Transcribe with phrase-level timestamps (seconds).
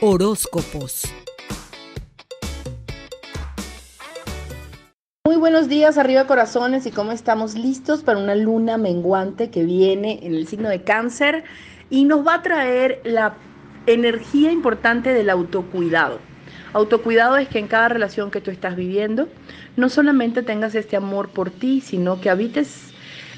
[0.00, 1.04] Horóscopos.
[5.24, 10.18] Muy buenos días, arriba corazones, y cómo estamos listos para una luna menguante que viene
[10.22, 11.44] en el signo de cáncer
[11.90, 13.34] y nos va a traer la
[13.86, 16.18] energía importante del autocuidado.
[16.72, 19.28] Autocuidado es que en cada relación que tú estás viviendo,
[19.76, 22.93] no solamente tengas este amor por ti, sino que habites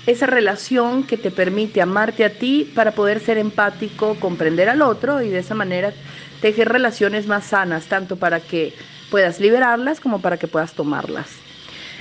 [0.07, 5.21] esa relación que te permite amarte a ti para poder ser empático, comprender al otro
[5.21, 5.93] y de esa manera
[6.41, 8.75] tejer relaciones más sanas, tanto para que
[9.11, 11.46] puedas liberarlas como para que puedas tomarlas.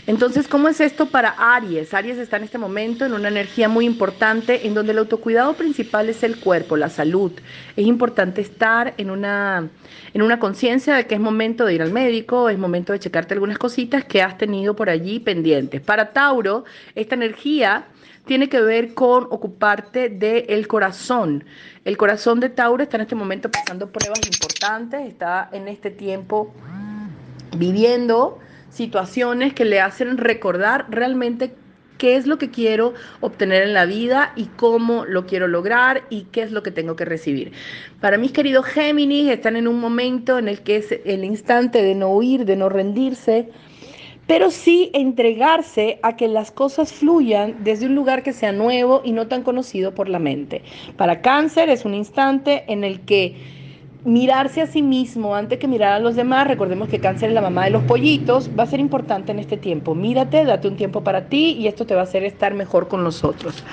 [0.08, 1.92] Entonces, ¿cómo es esto para Aries?
[1.96, 6.10] Aries está en este momento en una energía muy importante en donde el autocuidado principal
[6.10, 7.32] es el cuerpo, la salud.
[7.76, 9.68] Es importante estar en una,
[10.14, 13.34] en una conciencia de que es momento de ir al médico, es momento de checarte
[13.34, 15.82] algunas cositas que has tenido por allí pendientes.
[15.82, 17.88] Para Tauro, esta energía
[18.26, 21.46] tiene que ver con ocuparte del corazón.
[21.84, 26.54] El corazón de Tauro está en este momento pasando pruebas importantes, está en este tiempo
[27.58, 31.54] viviendo situaciones que le hacen recordar realmente
[31.98, 36.24] qué es lo que quiero obtener en la vida y cómo lo quiero lograr y
[36.32, 37.52] qué es lo que tengo que recibir.
[38.02, 41.96] Para mis queridos Géminis, están en un momento en el que es el instante de
[41.96, 43.50] no huir, de no rendirse,
[44.28, 49.12] pero sí entregarse a que las cosas fluyan desde un lugar que sea nuevo y
[49.12, 50.64] no tan conocido por la mente.
[50.98, 53.36] Para cáncer es un instante en el que
[54.06, 57.42] mirarse a sí mismo antes que mirar a los demás, recordemos que cáncer es la
[57.42, 59.96] mamá de los pollitos, va a ser importante en este tiempo.
[59.96, 63.04] Mírate, date un tiempo para ti y esto te va a hacer estar mejor con
[63.04, 63.64] los otros.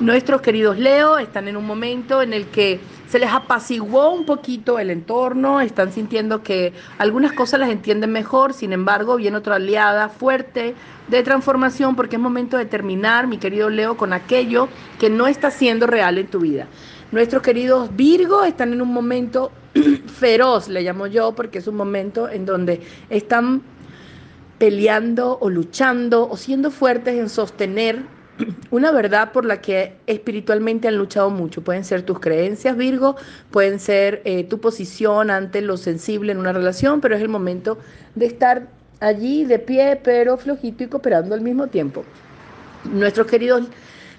[0.00, 4.78] Nuestros queridos Leo están en un momento en el que se les apaciguó un poquito
[4.78, 10.08] el entorno, están sintiendo que algunas cosas las entienden mejor, sin embargo, viene otra aliada
[10.08, 10.74] fuerte
[11.08, 14.68] de transformación porque es momento de terminar, mi querido Leo, con aquello
[14.98, 16.66] que no está siendo real en tu vida.
[17.14, 19.52] Nuestros queridos Virgo están en un momento
[20.18, 23.62] feroz, le llamo yo, porque es un momento en donde están
[24.58, 28.02] peleando o luchando o siendo fuertes en sostener
[28.72, 31.62] una verdad por la que espiritualmente han luchado mucho.
[31.62, 33.14] Pueden ser tus creencias, Virgo,
[33.52, 37.78] pueden ser eh, tu posición ante lo sensible en una relación, pero es el momento
[38.16, 38.66] de estar
[38.98, 42.04] allí de pie, pero flojito y cooperando al mismo tiempo.
[42.92, 43.68] Nuestros queridos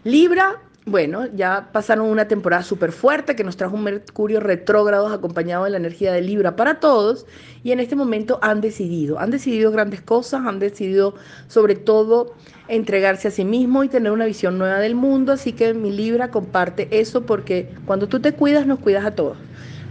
[0.05, 5.63] Libra bueno, ya pasaron una temporada súper fuerte que nos trajo un Mercurio retrógrado acompañado
[5.63, 7.25] de la energía de Libra para todos
[7.63, 11.15] y en este momento han decidido, han decidido grandes cosas, han decidido
[11.47, 12.35] sobre todo
[12.67, 16.29] entregarse a sí mismo y tener una visión nueva del mundo, así que mi Libra
[16.29, 19.37] comparte eso porque cuando tú te cuidas nos cuidas a todos.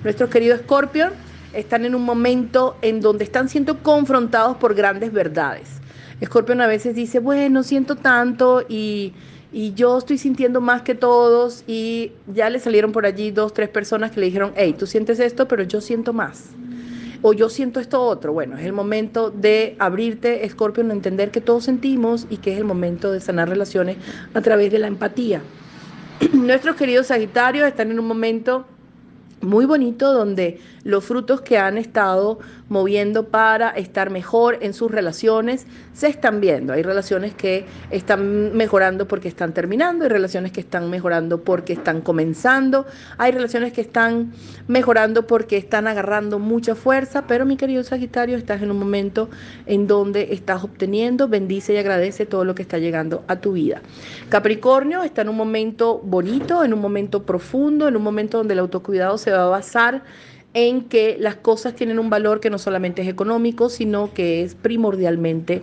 [0.05, 1.09] Nuestros queridos Scorpio
[1.55, 5.81] están en un momento en donde están siendo confrontados por grandes verdades.
[6.25, 9.13] Scorpion a veces dice, bueno, siento tanto y
[9.55, 13.69] y yo estoy sintiendo más que todos y ya le salieron por allí dos, tres
[13.69, 16.51] personas que le dijeron, hey, tú sientes esto, pero yo siento más.
[17.23, 18.33] O yo siento esto otro.
[18.33, 22.65] Bueno, es el momento de abrirte, Scorpio, entender que todos sentimos y que es el
[22.65, 23.97] momento de sanar relaciones
[24.35, 25.41] a través de la empatía.
[26.33, 28.67] Nuestros queridos Sagitarios están en un momento
[29.45, 32.39] muy bonito donde los frutos que han estado
[32.69, 36.73] moviendo para estar mejor en sus relaciones se están viendo.
[36.73, 42.01] Hay relaciones que están mejorando porque están terminando, hay relaciones que están mejorando porque están
[42.01, 42.87] comenzando,
[43.19, 44.33] hay relaciones que están
[44.67, 49.29] mejorando porque están agarrando mucha fuerza, pero mi querido Sagitario, estás en un momento
[49.67, 53.83] en donde estás obteniendo, bendice y agradece todo lo que está llegando a tu vida.
[54.29, 58.61] Capricornio está en un momento bonito, en un momento profundo, en un momento donde el
[58.61, 60.03] autocuidado se va a basar
[60.55, 64.55] en que las cosas tienen un valor que no solamente es económico, sino que es
[64.55, 65.63] primordialmente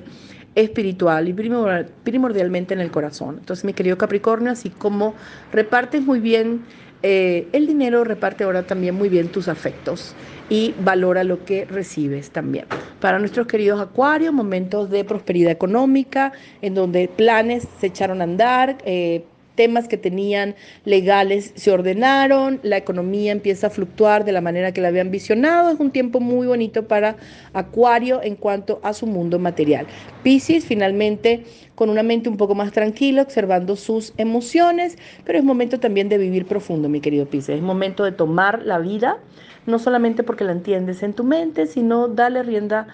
[0.53, 3.37] espiritual y primordialmente en el corazón.
[3.39, 5.15] Entonces, mi querido Capricornio, así como
[5.53, 6.65] repartes muy bien
[7.03, 10.13] eh, el dinero, reparte ahora también muy bien tus afectos
[10.49, 12.65] y valora lo que recibes también.
[12.99, 18.77] Para nuestros queridos Acuarios, momentos de prosperidad económica, en donde planes se echaron a andar,
[18.85, 19.23] eh,
[19.55, 24.81] temas que tenían legales se ordenaron, la economía empieza a fluctuar de la manera que
[24.81, 27.17] la habían visionado, es un tiempo muy bonito para
[27.53, 29.87] Acuario en cuanto a su mundo material.
[30.23, 31.43] Piscis finalmente
[31.75, 36.17] con una mente un poco más tranquila, observando sus emociones, pero es momento también de
[36.17, 39.17] vivir profundo, mi querido Piscis, es momento de tomar la vida,
[39.65, 42.87] no solamente porque la entiendes en tu mente, sino darle rienda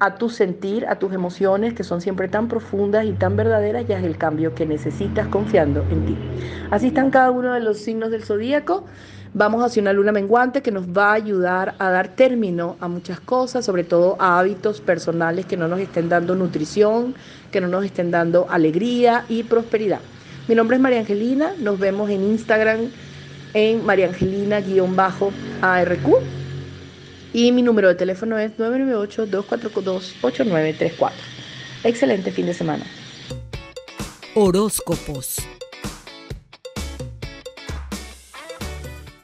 [0.00, 3.98] a tu sentir, a tus emociones, que son siempre tan profundas y tan verdaderas, ya
[3.98, 6.16] es el cambio que necesitas confiando en ti.
[6.70, 8.84] Así están cada uno de los signos del zodíaco.
[9.34, 13.20] Vamos hacia una luna menguante que nos va a ayudar a dar término a muchas
[13.20, 17.14] cosas, sobre todo a hábitos personales que no nos estén dando nutrición,
[17.50, 20.00] que no nos estén dando alegría y prosperidad.
[20.48, 22.90] Mi nombre es María Angelina, nos vemos en Instagram
[23.52, 26.37] en María Angelina-ARQ
[27.32, 31.12] Y mi número de teléfono es 998-242-8934.
[31.84, 32.84] Excelente fin de semana.
[34.34, 35.36] Horóscopos